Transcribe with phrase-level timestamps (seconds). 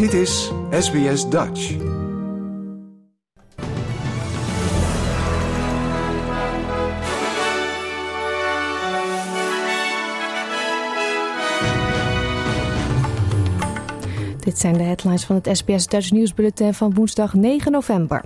[0.00, 1.76] Dit is SBS Dutch.
[14.40, 18.24] Dit zijn de headlines van het SBS Dutch Nieuwsbulletin van woensdag 9 november.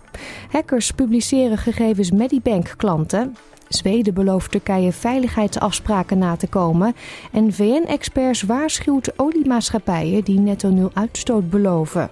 [0.51, 3.37] Hackers publiceren gegevens Medibank-klanten.
[3.75, 6.95] Zweden belooft Turkije veiligheidsafspraken na te komen.
[7.33, 12.11] En VN-experts waarschuwt oliemaatschappijen die netto nul uitstoot beloven.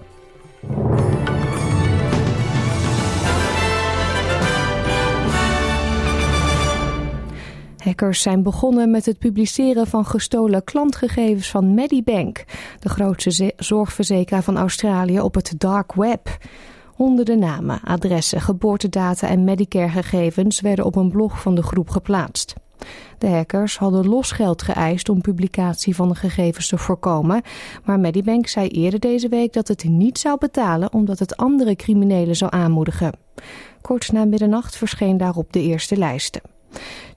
[7.77, 12.43] Hackers zijn begonnen met het publiceren van gestolen klantgegevens van Medibank,
[12.79, 16.37] de grootste zorgverzekeraar van Australië, op het dark web.
[16.95, 22.53] Honderden namen, adressen, geboortedata en Medicare-gegevens werden op een blog van de groep geplaatst.
[23.17, 27.41] De hackers hadden losgeld geëist om publicatie van de gegevens te voorkomen,
[27.83, 32.35] maar Medibank zei eerder deze week dat het niet zou betalen omdat het andere criminelen
[32.35, 33.11] zou aanmoedigen.
[33.81, 36.41] Kort na middernacht verscheen daarop de eerste lijsten.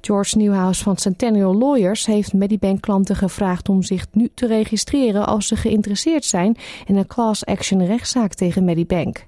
[0.01, 5.57] George Newhouse van Centennial Lawyers heeft Medibank-klanten gevraagd om zich nu te registreren als ze
[5.57, 6.57] geïnteresseerd zijn
[6.87, 9.27] in een class action rechtszaak tegen Medibank.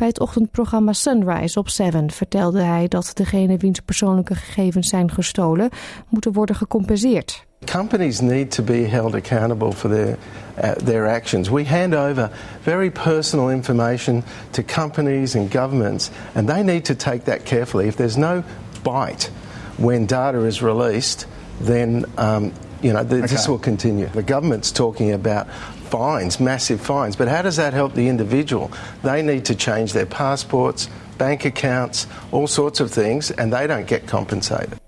[0.00, 5.68] Bij het ochtendprogramma Sunrise op 7 vertelde hij dat degene wiens persoonlijke gegevens zijn gestolen
[6.08, 7.44] moeten worden gecompenseerd.
[7.72, 10.16] Companies need to be held accountable for their
[10.64, 11.48] uh, their actions.
[11.48, 12.30] We hand over
[12.62, 17.86] very personal information to companies and governments, and they need to take that carefully.
[17.86, 18.42] If there's no
[18.82, 19.30] bite
[19.76, 21.26] when data is released,
[21.64, 24.06] then um, you know th- this will continue.
[24.06, 25.46] The government's talking about
[25.88, 28.70] fines, massive fines, but how does that help the individual?
[29.02, 33.88] They need to change their passports, bank accounts, all sorts of things, and they don't
[33.88, 34.78] get compensated.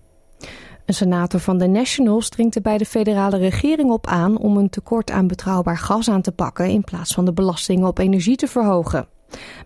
[0.87, 4.71] Een senator van de Nationals dringt er bij de federale regering op aan om een
[4.71, 8.47] tekort aan betrouwbaar gas aan te pakken in plaats van de belastingen op energie te
[8.47, 9.07] verhogen.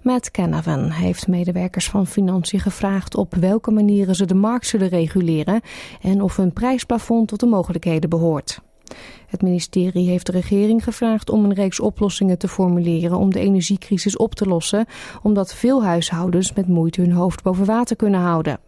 [0.03, 5.61] Matt Canavan heeft medewerkers van Financiën gevraagd op welke manieren ze de markt zullen reguleren
[6.01, 8.61] en of een prijsplafond tot de mogelijkheden behoort.
[9.27, 14.17] Het ministerie heeft de regering gevraagd om een reeks oplossingen te formuleren om de energiecrisis
[14.17, 14.87] op te lossen,
[15.23, 18.61] omdat veel huishoudens met moeite hun hoofd boven water kunnen houden.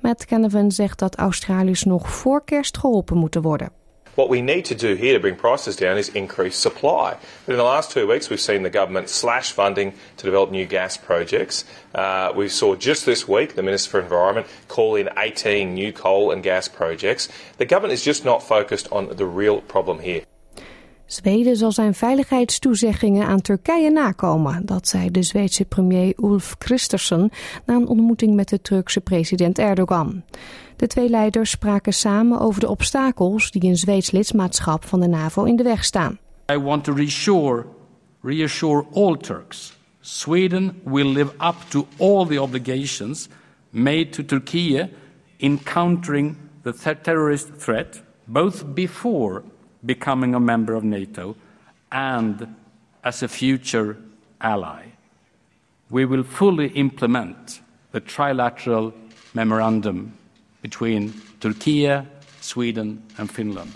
[0.00, 3.83] Matt Canavan zegt dat Australiërs nog voor kerst geholpen moeten worden.
[4.14, 7.16] What we need to do here to bring prices down is increase supply.
[7.46, 10.66] But in the last two weeks, we've seen the government slash funding to develop new
[10.66, 11.64] gas projects.
[11.94, 16.30] Uh, we saw just this week the Minister for Environment call in 18 new coal
[16.30, 17.28] and gas projects.
[17.58, 20.22] The government is just not focused on the real problem here.
[21.06, 24.66] Zweden zal zijn veiligheidstoezeggingen aan Turkije nakomen.
[24.66, 27.30] Dat zei de Zweedse premier Ulf Kristersson
[27.66, 30.22] na een ontmoeting met de Turkse president Erdogan.
[30.76, 35.44] De twee leiders spraken samen over de obstakels die een Zweeds lidmaatschap van de NAVO
[35.44, 36.18] in de weg staan.
[36.52, 37.64] I want to reassure,
[38.22, 39.78] reassure all Turks.
[40.00, 43.28] Sweden will live up to all the obligations
[43.70, 44.90] made to Turkey
[45.36, 49.42] in countering the terrorist threat, both before
[49.84, 51.36] becoming a member of NATO
[51.88, 52.46] and
[53.00, 53.96] as a future
[54.40, 54.82] ally.
[55.90, 58.92] We will fully implement the trilateral
[59.32, 60.12] memorandum
[60.62, 62.02] between Turkey,
[62.40, 63.70] Sweden and Finland.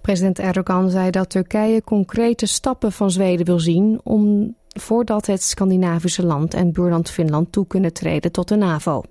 [0.00, 6.26] President Erdogan zei dat Turkije concrete stappen van Zweden wil zien om voordat het Scandinavische
[6.26, 9.02] land en buurland Finland toe kunnen treden tot de NAVO.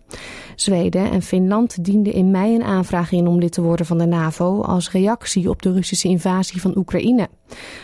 [0.56, 4.06] Zweden en Finland dienden in mei een aanvraag in om lid te worden van de
[4.06, 7.30] NAVO als reactie op de Russische invasie van Oekraïne.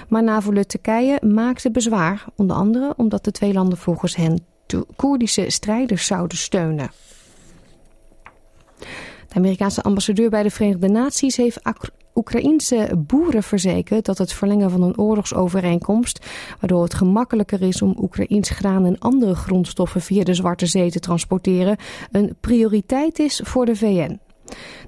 [0.08, 4.46] Maar NAVO-lid Turkije maakte bezwaar, onder andere omdat de twee landen volgens hen
[4.96, 6.92] Koerdische strijders zouden steunen.
[9.28, 11.64] De Amerikaanse ambassadeur bij de Verenigde Naties heeft
[12.18, 16.26] Oekraïense boeren verzekerd dat het verlengen van een oorlogsovereenkomst,
[16.60, 21.00] waardoor het gemakkelijker is om Oekraïns graan en andere grondstoffen via de Zwarte Zee te
[21.00, 21.78] transporteren,
[22.12, 24.20] een prioriteit is voor de VN.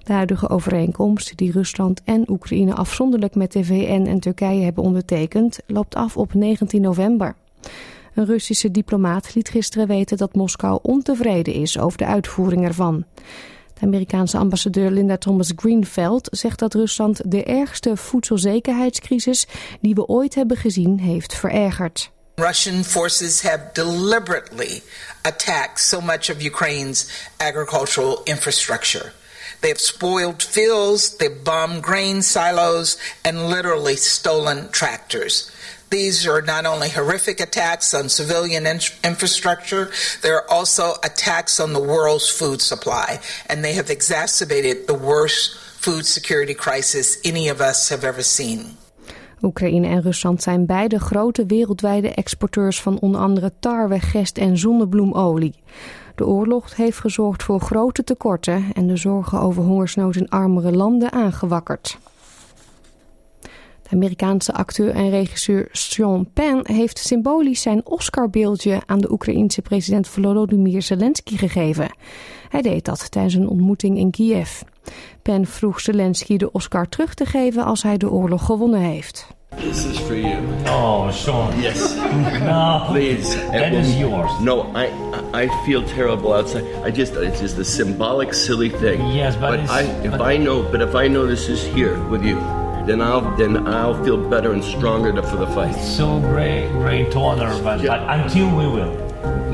[0.04, 5.60] De huidige overeenkomst, die Rusland en Oekraïne afzonderlijk met de VN en Turkije hebben ondertekend,
[5.68, 7.36] loopt af op 19 november.
[8.14, 13.06] Een Russische diplomaat liet gisteren weten dat Moskou ontevreden is over de uitvoering ervan.
[13.84, 19.48] Amerikaanse ambassadeur Linda Thomas Greenfield zegt dat Rusland de ergste voedselzekerheidscrisis
[19.82, 22.12] die we ooit hebben gezien heeft verergerd.
[22.36, 24.82] Russian forces have deliberately
[25.22, 27.06] attacked so much of Ukraine's
[27.38, 29.12] agricultural infrastructure.
[29.60, 35.52] They have spoiled fields, they've bombed grain silos, and literally stolen tractors.
[35.90, 39.90] These are not only horrific attacks on civilian in- infrastructure,
[40.22, 43.20] they're also attacks on the world's food supply.
[43.48, 48.78] And they have exacerbated the worst food security crisis any of us have ever seen.
[49.42, 55.56] Oekraïne en Rusland zijn beide grote wereldwijde exporteurs van onder andere tarwe, gest en zonnebloemolie.
[56.16, 61.12] De oorlog heeft gezorgd voor grote tekorten en de zorgen over hongersnood in armere landen
[61.12, 61.98] aangewakkerd.
[63.90, 70.08] De Amerikaanse acteur en regisseur Sean Penn heeft symbolisch zijn Oscarbeeldje aan de Oekraïense president
[70.08, 71.96] Volodymyr Zelensky gegeven.
[72.50, 74.62] Hij deed dat tijdens een ontmoeting in Kiev.
[75.22, 79.28] Penn vroeg Zelensky de Oscar terug te geven als hij de oorlog gewonnen heeft.
[79.56, 80.38] This is for you.
[80.66, 81.48] Oh, Sean.
[81.62, 81.96] Yes.
[82.46, 82.82] No.
[82.92, 83.38] Please.
[83.52, 84.32] That is yours.
[84.40, 84.88] No, I
[85.44, 86.64] I feel terrible outside.
[86.88, 89.14] I just it's just a symbolic silly thing.
[89.14, 91.98] Yes, but it's- I if but- I know but if I know this is here
[92.10, 92.38] with you,
[92.90, 95.76] then I'll then I'll feel better and stronger for the fight.
[95.76, 98.94] So great, great honor, but, but until we will.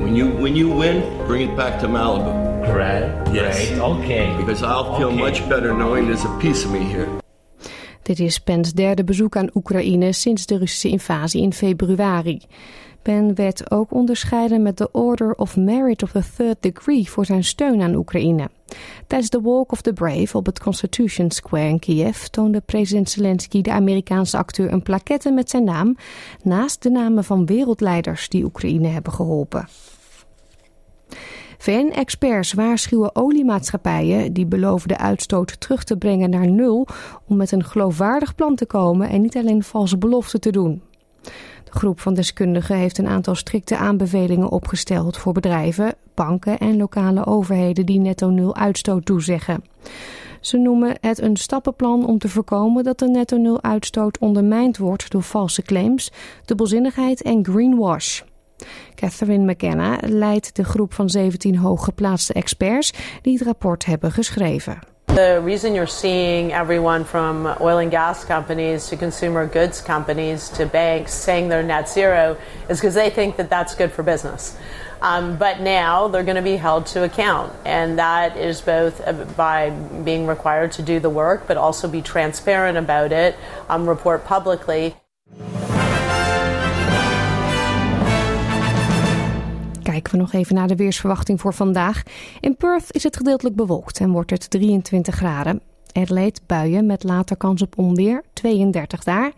[0.04, 2.32] When you when you win, bring it back to Malibu
[2.72, 3.68] Great, Yes.
[3.68, 4.36] great, okay.
[4.38, 5.18] because I'll feel Okay.
[5.20, 7.08] much better knowing there's a piece of me here.
[8.02, 12.42] Dit is Pens derde bezoek aan Oekraïne sinds de Russische invasie in februari.
[13.02, 17.44] Pen werd ook onderscheiden met de Order of Merit of the Third Degree voor zijn
[17.44, 18.50] steun aan Oekraïne.
[19.07, 23.62] Tijdens de Walk of the Brave op het Constitution Square in Kiev toonde president Zelensky
[23.62, 25.98] de Amerikaanse acteur een plaquette met zijn naam,
[26.44, 29.68] naast de namen van wereldleiders die Oekraïne hebben geholpen.
[31.57, 36.88] VN-experts waarschuwen oliemaatschappijen die beloven de uitstoot terug te brengen naar nul
[37.28, 40.81] om met een geloofwaardig plan te komen en niet alleen valse beloften te doen.
[41.75, 47.86] Groep van deskundigen heeft een aantal strikte aanbevelingen opgesteld voor bedrijven, banken en lokale overheden
[47.86, 49.63] die netto nul uitstoot toezeggen.
[50.39, 55.12] Ze noemen het een stappenplan om te voorkomen dat de netto nul uitstoot ondermijnd wordt
[55.12, 56.12] door valse claims,
[56.45, 58.22] dubbelzinnigheid en greenwash.
[58.95, 64.94] Catherine McKenna leidt de groep van 17 hooggeplaatste experts die het rapport hebben geschreven.
[65.15, 70.65] The reason you're seeing everyone from oil and gas companies to consumer goods companies to
[70.65, 74.57] banks saying they're net zero is because they think that that's good for business.
[75.01, 79.13] Um, but now they're going to be held to account, and that is both uh,
[79.38, 83.38] by being required to do the work, but also be transparent about it,
[83.69, 84.97] um, report publicly.
[89.95, 92.03] Kijken we nog even naar de weersverwachting voor vandaag.
[92.39, 95.62] In Perth is het gedeeltelijk bewolkt en wordt het 23 graden.
[95.92, 99.31] Adelaide buien met later kans op onweer, 32 daar.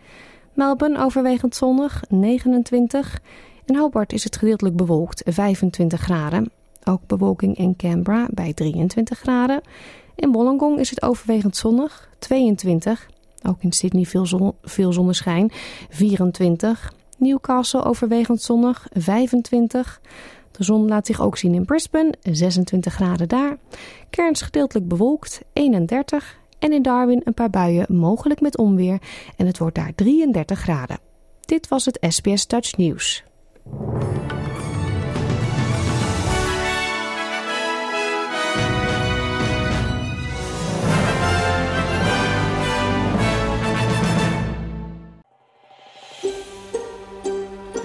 [0.54, 3.19] Melbourne overwegend zonnig, 29.
[3.65, 6.51] In Hobart is het gedeeltelijk bewolkt, 25 graden.
[6.83, 9.62] Ook bewolking in Canberra bij 23 graden.
[10.15, 13.10] In Wollongong is het overwegend zonnig, 22.
[13.48, 15.51] Ook in Sydney veel, zon, veel zonneschijn,
[15.89, 16.94] 24.
[17.18, 20.01] Newcastle overwegend zonnig, 25.
[20.57, 23.57] De zon laat zich ook zien in Brisbane, 26 graden daar.
[24.09, 26.39] Cairns gedeeltelijk bewolkt, 31.
[26.59, 29.01] En in Darwin een paar buien, mogelijk met onweer.
[29.36, 31.00] En het wordt daar 33 graden.
[31.45, 33.24] Dit was het SBS Dutch Nieuws.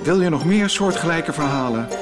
[0.02, 2.01] Wil je nog meer soortgelijke verhalen?